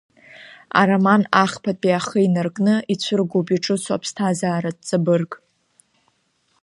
Ароман 0.79 1.21
ахԥатәи 1.43 1.97
ахы 1.97 2.19
инаркны 2.25 2.75
ицәыргоуп 2.93 3.47
иҿыцу 3.55 3.93
аԥсҭазааратә 3.95 4.83
ҵабырг. 4.87 5.31